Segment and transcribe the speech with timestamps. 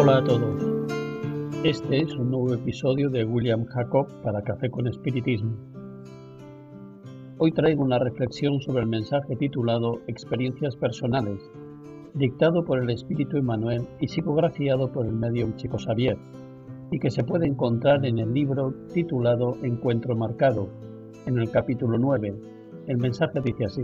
[0.00, 0.62] Hola a todos.
[1.64, 5.56] Este es un nuevo episodio de William Jacob para Café con Espiritismo.
[7.38, 11.40] Hoy traigo una reflexión sobre el mensaje titulado Experiencias personales,
[12.14, 16.16] dictado por el Espíritu Emmanuel y psicografiado por el medium Chico Xavier,
[16.92, 20.68] y que se puede encontrar en el libro titulado Encuentro Marcado,
[21.26, 22.36] en el capítulo 9.
[22.86, 23.82] El mensaje dice así.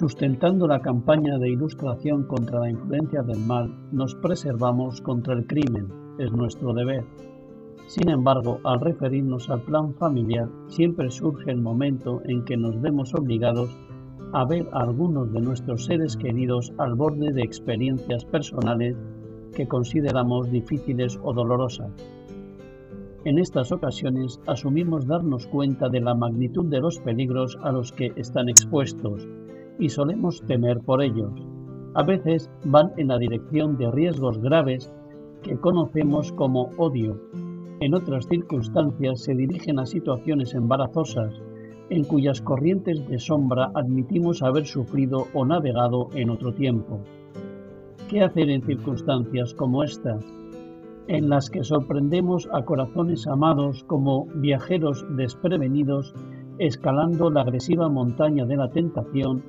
[0.00, 5.92] Sustentando la campaña de ilustración contra la influencia del mal, nos preservamos contra el crimen,
[6.18, 7.04] es nuestro deber.
[7.86, 13.12] Sin embargo, al referirnos al plan familiar, siempre surge el momento en que nos vemos
[13.12, 13.68] obligados
[14.32, 18.96] a ver a algunos de nuestros seres queridos al borde de experiencias personales
[19.54, 21.92] que consideramos difíciles o dolorosas.
[23.26, 28.14] En estas ocasiones asumimos darnos cuenta de la magnitud de los peligros a los que
[28.16, 29.28] están expuestos
[29.80, 31.32] y solemos temer por ellos.
[31.94, 34.92] A veces van en la dirección de riesgos graves
[35.42, 37.20] que conocemos como odio.
[37.80, 41.34] En otras circunstancias se dirigen a situaciones embarazosas
[41.88, 47.00] en cuyas corrientes de sombra admitimos haber sufrido o navegado en otro tiempo.
[48.08, 50.24] ¿Qué hacer en circunstancias como estas,
[51.08, 56.14] en las que sorprendemos a corazones amados como viajeros desprevenidos
[56.60, 59.42] escalando la agresiva montaña de la tentación,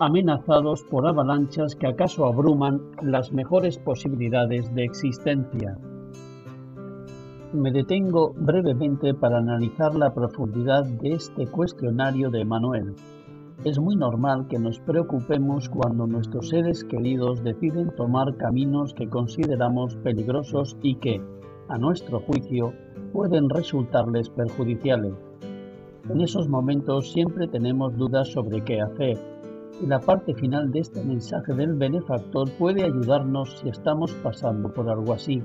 [0.00, 5.78] amenazados por avalanchas que acaso abruman las mejores posibilidades de existencia?
[7.52, 12.94] Me detengo brevemente para analizar la profundidad de este cuestionario de Manuel
[13.64, 19.96] es muy normal que nos preocupemos cuando nuestros seres queridos deciden tomar caminos que consideramos
[19.96, 21.22] peligrosos y que,
[21.68, 22.74] a nuestro juicio,
[23.12, 25.14] pueden resultarles perjudiciales.
[26.08, 29.18] En esos momentos siempre tenemos dudas sobre qué hacer,
[29.84, 35.12] la parte final de este mensaje del benefactor puede ayudarnos si estamos pasando por algo
[35.12, 35.42] así,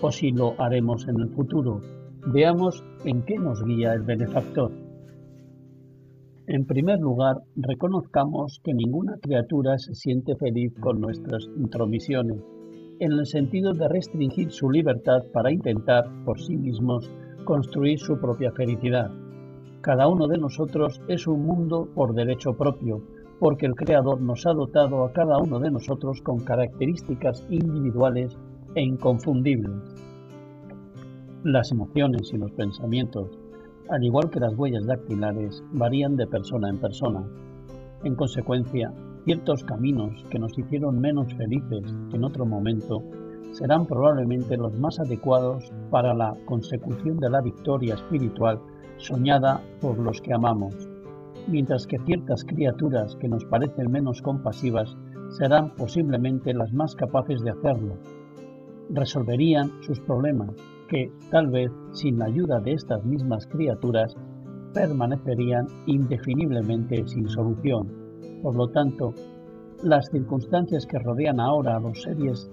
[0.00, 1.80] o si lo haremos en el futuro.
[2.26, 4.70] Veamos en qué nos guía el benefactor.
[6.46, 12.44] En primer lugar, reconozcamos que ninguna criatura se siente feliz con nuestras intromisiones,
[13.00, 17.10] en el sentido de restringir su libertad para intentar, por sí mismos,
[17.44, 19.10] construir su propia felicidad.
[19.84, 23.02] Cada uno de nosotros es un mundo por derecho propio,
[23.38, 28.34] porque el Creador nos ha dotado a cada uno de nosotros con características individuales
[28.74, 29.76] e inconfundibles.
[31.42, 33.38] Las emociones y los pensamientos
[33.90, 37.22] al igual que las huellas dactilares, varían de persona en persona.
[38.02, 38.92] En consecuencia,
[39.24, 43.02] ciertos caminos que nos hicieron menos felices en otro momento
[43.52, 48.58] serán probablemente los más adecuados para la consecución de la victoria espiritual
[49.04, 50.74] soñada por los que amamos,
[51.46, 54.96] mientras que ciertas criaturas que nos parecen menos compasivas
[55.30, 57.98] serán posiblemente las más capaces de hacerlo.
[58.90, 60.50] Resolverían sus problemas
[60.88, 64.16] que, tal vez sin la ayuda de estas mismas criaturas,
[64.72, 67.92] permanecerían indefiniblemente sin solución.
[68.42, 69.14] Por lo tanto,
[69.82, 72.50] las circunstancias que rodean ahora a los seres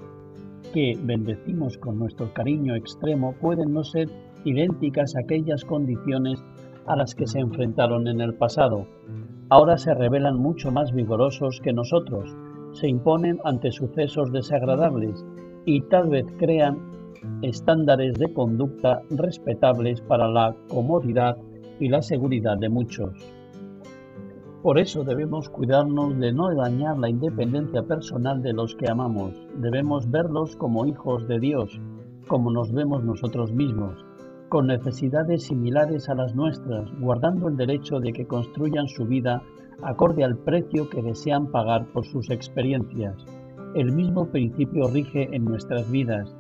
[0.74, 4.10] que bendecimos con nuestro cariño extremo pueden no ser
[4.46, 6.44] idénticas a aquellas condiciones
[6.86, 8.88] a las que se enfrentaron en el pasado.
[9.50, 12.36] Ahora se revelan mucho más vigorosos que nosotros,
[12.74, 15.26] se imponen ante sucesos desagradables
[15.66, 16.80] y tal vez crean
[17.42, 21.38] estándares de conducta respetables para la comodidad
[21.80, 23.14] y la seguridad de muchos.
[24.64, 29.34] Por eso debemos cuidarnos de no dañar la independencia personal de los que amamos.
[29.58, 31.82] Debemos verlos como hijos de Dios,
[32.28, 34.06] como nos vemos nosotros mismos,
[34.52, 39.42] con necesidades similares a las nuestras, guardando el derecho de que construyan su vida
[39.82, 43.16] acorde al precio que desean pagar por sus experiencias.
[43.76, 46.36] El mismo principio rige en nuestras vidas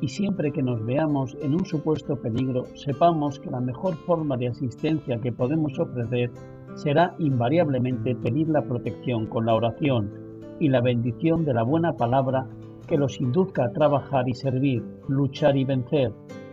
[0.00, 4.48] y siempre que nos veamos en un supuesto peligro, sepamos que la mejor forma de
[4.48, 6.32] asistencia que podemos ofrecer
[6.74, 10.10] será invariablemente pedir la protección con la oración
[10.58, 12.44] y la bendición de la buena palabra
[12.88, 16.12] que los induzca a trabajar y servir, luchar y vencer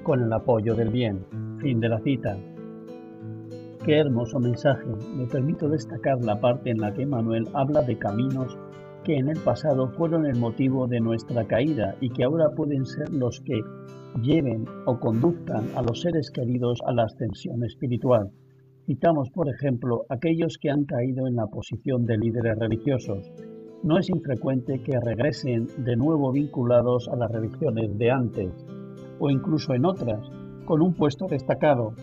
[0.09, 1.23] con el apoyo del bien.
[1.59, 2.35] Fin de la cita.
[3.85, 4.87] Qué hermoso mensaje.
[5.15, 8.57] Me permito destacar la parte en la que Manuel habla de caminos
[9.03, 13.13] que en el pasado fueron el motivo de nuestra caída y que ahora pueden ser
[13.13, 13.61] los que
[14.19, 18.31] lleven o conduzcan a los seres queridos a la ascensión espiritual.
[18.87, 23.31] Citamos, por ejemplo, aquellos que han caído en la posición de líderes religiosos.
[23.83, 28.65] No es infrecuente que regresen de nuevo vinculados a las religiones de antes,
[29.19, 30.29] o incluso en otras,
[30.65, 31.93] con un puesto destacado.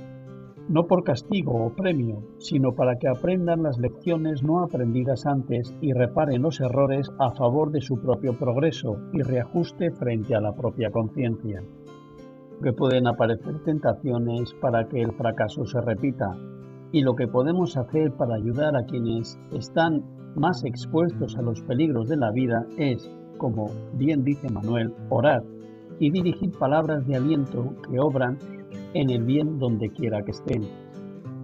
[0.69, 5.93] no por castigo o premio, sino para que aprendan las lecciones no aprendidas antes y
[5.93, 10.91] reparen los errores a favor de su propio progreso y reajuste frente a la propia
[10.91, 11.63] conciencia.
[12.61, 16.37] Que pueden aparecer tentaciones para que el fracaso se repita,
[16.91, 20.03] y lo que podemos hacer para ayudar a quienes están
[20.35, 23.09] más expuestos a los peligros de la vida es,
[23.39, 25.45] como bien dice Manuel, orar
[25.99, 28.39] y dirigir palabras de aliento que obran
[28.95, 30.63] en el bien donde quiera que estén.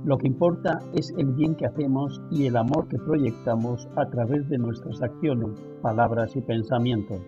[0.05, 4.49] Lo que importa es el bien que hacemos y el amor que proyectamos a través
[4.49, 7.21] de nuestras acciones, palabras y pensamientos.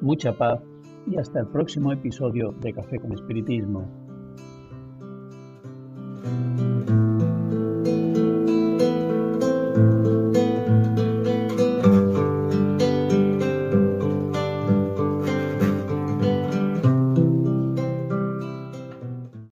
[0.00, 0.60] Mucha paz
[1.06, 4.01] y hasta el próximo episodio de Café con Espiritismo.